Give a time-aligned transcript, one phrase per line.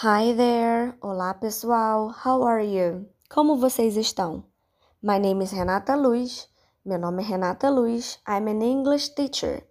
[0.00, 0.94] Hi there!
[1.00, 2.14] Olá pessoal!
[2.24, 3.04] How are you?
[3.28, 4.44] Como vocês estão?
[5.02, 6.48] My name is Renata Luz.
[6.84, 8.20] Meu nome é Renata Luz.
[8.24, 9.66] I'm an English teacher.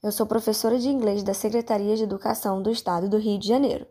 [0.00, 3.84] Eu sou professora de inglês da Secretaria de Educação do Estado do Rio de Janeiro.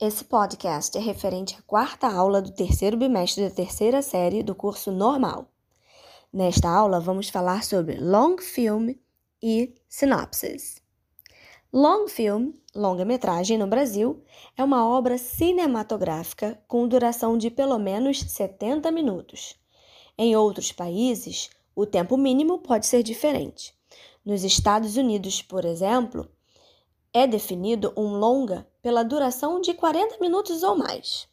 [0.00, 4.92] Esse podcast é referente à quarta aula do terceiro bimestre da terceira série do curso
[4.92, 5.48] normal.
[6.32, 8.94] Nesta aula, vamos falar sobre long film
[9.42, 10.80] e sinopses.
[11.72, 14.22] Long film, longa-metragem no Brasil,
[14.56, 19.56] é uma obra cinematográfica com duração de pelo menos 70 minutos.
[20.16, 23.74] Em outros países, o tempo mínimo pode ser diferente.
[24.24, 26.28] Nos Estados Unidos, por exemplo,
[27.12, 31.28] é definido um longa pela duração de 40 minutos ou mais.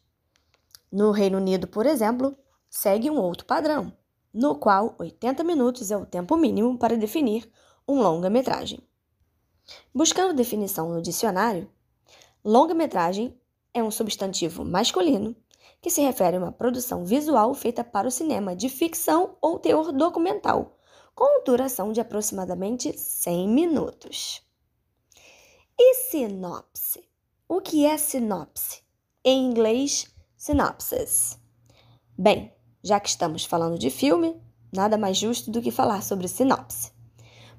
[0.90, 2.36] No Reino Unido, por exemplo,
[2.68, 3.92] segue um outro padrão,
[4.32, 7.50] no qual 80 minutos é o tempo mínimo para definir
[7.86, 8.80] um longa-metragem.
[9.94, 11.70] Buscando definição no dicionário,
[12.44, 13.38] longa-metragem
[13.74, 15.34] é um substantivo masculino
[15.80, 19.92] que se refere a uma produção visual feita para o cinema de ficção ou teor
[19.92, 20.78] documental,
[21.14, 24.42] com duração de aproximadamente 100 minutos.
[25.78, 27.04] E sinopse?
[27.48, 28.82] O que é sinopse?
[29.24, 30.06] Em inglês,
[30.36, 31.38] synopsis.
[32.18, 34.40] Bem, já que estamos falando de filme,
[34.72, 36.95] nada mais justo do que falar sobre sinopse.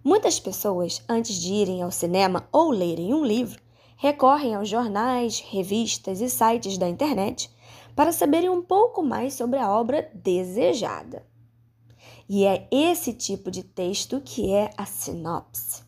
[0.08, 3.62] Muitas pessoas, antes de irem ao cinema ou lerem um livro,
[3.98, 7.52] recorrem aos jornais, revistas e sites da internet
[7.94, 11.26] para saberem um pouco mais sobre a obra desejada.
[12.30, 15.84] E é esse tipo de texto que é a sinopse.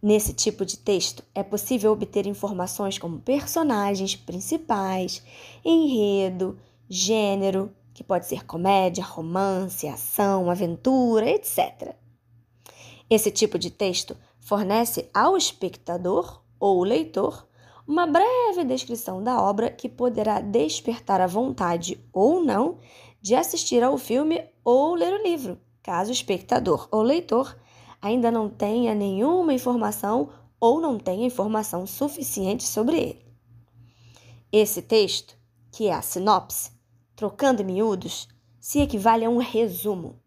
[0.00, 5.20] Nesse tipo de texto, é possível obter informações como personagens principais,
[5.64, 6.56] enredo,
[6.88, 12.00] gênero, que pode ser comédia, romance, ação, aventura, etc.
[13.12, 17.46] Esse tipo de texto fornece ao espectador ou leitor
[17.86, 22.78] uma breve descrição da obra que poderá despertar a vontade ou não
[23.20, 27.54] de assistir ao filme ou ler o livro, caso o espectador ou leitor
[28.00, 33.26] ainda não tenha nenhuma informação ou não tenha informação suficiente sobre ele.
[34.50, 35.36] Esse texto,
[35.70, 36.70] que é a sinopse,
[37.14, 38.26] trocando em miúdos,
[38.58, 40.18] se equivale a um resumo,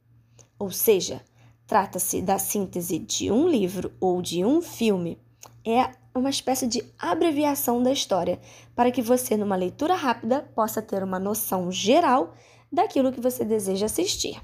[0.60, 1.26] ou seja,
[1.68, 5.18] Trata-se da síntese de um livro ou de um filme.
[5.66, 8.40] É uma espécie de abreviação da história,
[8.76, 12.34] para que você, numa leitura rápida, possa ter uma noção geral
[12.72, 14.42] daquilo que você deseja assistir.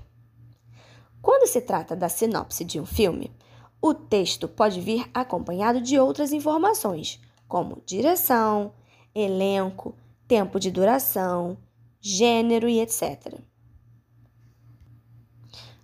[1.21, 3.31] Quando se trata da sinopse de um filme,
[3.79, 8.73] o texto pode vir acompanhado de outras informações, como direção,
[9.13, 9.95] elenco,
[10.27, 11.57] tempo de duração,
[11.99, 13.40] gênero e etc.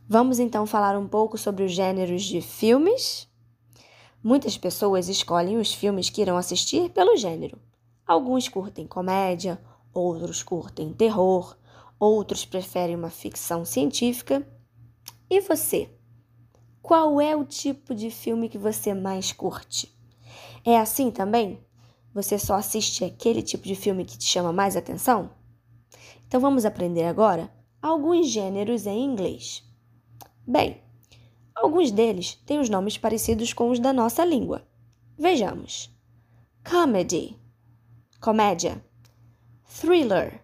[0.09, 3.27] Vamos então falar um pouco sobre os gêneros de filmes?
[4.23, 7.59] Muitas pessoas escolhem os filmes que irão assistir pelo gênero.
[8.05, 9.61] Alguns curtem comédia,
[9.93, 11.57] outros curtem terror,
[11.99, 14.47] outros preferem uma ficção científica.
[15.29, 15.89] E você?
[16.81, 19.93] Qual é o tipo de filme que você mais curte?
[20.63, 21.59] É assim também?
[22.13, 25.31] Você só assiste aquele tipo de filme que te chama mais atenção?
[26.25, 27.51] Então vamos aprender agora
[27.81, 29.66] alguns gêneros em inglês.
[30.49, 30.81] Bem,
[31.53, 34.65] alguns deles têm os nomes parecidos com os da nossa língua.
[35.17, 35.93] Vejamos:
[36.63, 37.37] comedy,
[38.21, 38.81] comédia,
[39.65, 40.41] thriller,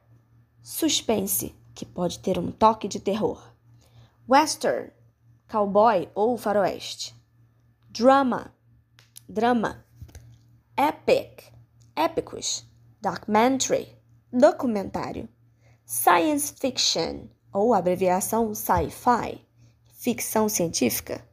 [0.61, 3.41] suspense, que pode ter um toque de terror,
[4.27, 4.91] western,
[5.47, 7.15] cowboy ou faroeste,
[7.89, 8.53] drama,
[9.29, 9.85] drama,
[10.77, 11.45] epic,
[11.95, 12.69] épicos,
[13.01, 13.87] documentary,
[14.33, 15.29] documentário,
[15.85, 19.39] science fiction ou abreviação sci-fi
[20.03, 21.25] ficção científica,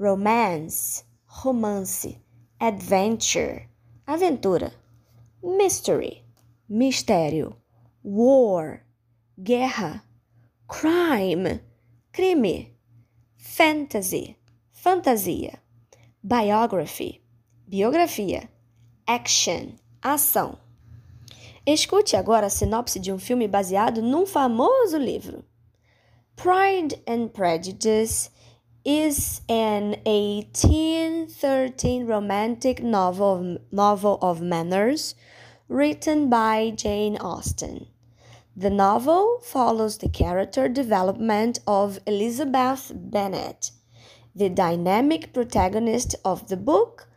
[0.00, 2.18] romance, romance,
[2.58, 3.68] adventure,
[4.06, 4.72] aventura,
[5.42, 6.24] mystery,
[6.66, 7.54] mistério,
[8.02, 8.86] war,
[9.38, 10.02] guerra,
[10.66, 11.60] crime,
[12.10, 12.74] crime,
[13.36, 14.34] fantasy,
[14.72, 15.60] fantasia,
[16.22, 17.20] biography,
[17.68, 18.48] biografia,
[19.06, 20.58] action, ação.
[21.66, 25.44] Escute agora a sinopse de um filme baseado num famoso livro.
[26.36, 28.28] Pride and Prejudice
[28.84, 35.14] is an 1813 romantic novel, novel of manners
[35.66, 37.86] written by Jane Austen.
[38.54, 43.70] The novel follows the character development of Elizabeth Bennet,
[44.34, 47.08] the dynamic protagonist of the book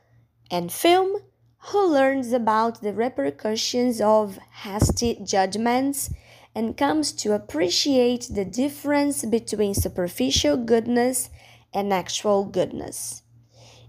[0.50, 1.18] and film,
[1.58, 6.10] who learns about the repercussions of hasty judgments
[6.60, 11.30] and comes to appreciate the difference between superficial goodness
[11.74, 13.22] and actual goodness.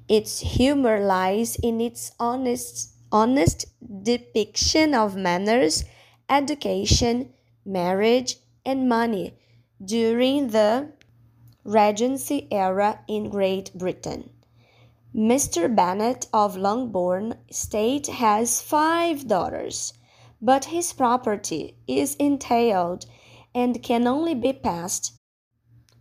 [0.09, 3.67] Its humor lies in its honest honest
[4.05, 5.85] depiction of manners,
[6.29, 7.33] education,
[7.67, 9.35] marriage, and money
[9.85, 10.93] during the
[11.65, 14.31] Regency era in Great Britain.
[15.13, 15.63] Mr.
[15.75, 19.93] Bennet of Longbourn Estate has five daughters,
[20.41, 23.07] but his property is entailed
[23.55, 25.17] and can only be passed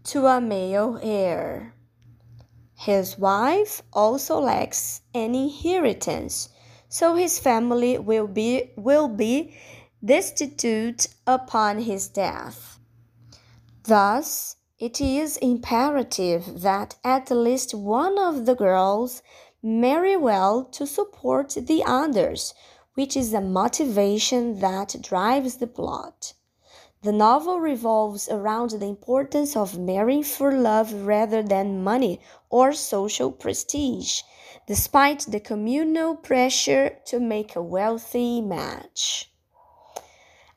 [0.04, 1.74] to a male heir.
[2.78, 6.50] His wife also lacks an inheritance,
[6.88, 9.54] so his family will be will be
[10.04, 12.80] destitute upon his death.
[13.84, 19.22] Thus, it is imperative that at least one of the girls
[19.62, 22.54] marry well to support the others,
[23.00, 26.34] which is a motivation that drives the plot.
[27.02, 32.20] The novel revolves around the importance of marrying for love rather than money
[32.50, 34.24] or social prestige,
[34.68, 39.32] despite the communal pressure to make a wealthy match.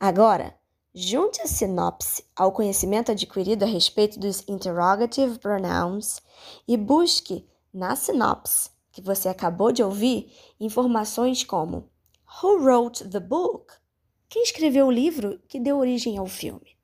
[0.01, 0.55] Agora,
[0.93, 6.21] Junte a sinopse ao conhecimento adquirido a respeito dos interrogative pronouns
[6.67, 10.31] e busque na sinopse que você acabou de ouvir
[10.61, 11.92] informações como
[12.41, 13.75] Who wrote the book?
[14.29, 16.77] Quem escreveu o livro que deu origem ao filme?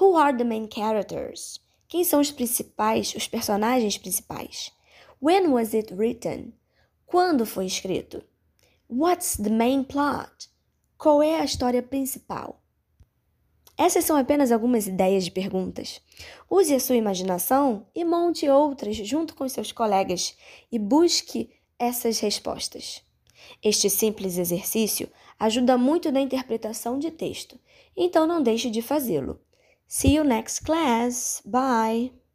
[0.00, 1.60] Who are the main characters?
[1.88, 4.70] Quem são os principais, os personagens principais?
[5.20, 6.54] When was it written?
[7.04, 8.22] Quando foi escrito?
[8.88, 10.48] What's the main plot?
[10.96, 12.62] Qual é a história principal?
[13.76, 16.00] Essas são apenas algumas ideias de perguntas.
[16.48, 20.36] Use a sua imaginação e monte outras junto com seus colegas
[20.70, 23.02] e busque essas respostas.
[23.62, 25.08] Este simples exercício
[25.38, 27.58] ajuda muito na interpretação de texto,
[27.96, 29.40] então não deixe de fazê-lo.
[29.86, 31.42] See you next class.
[31.44, 32.19] Bye!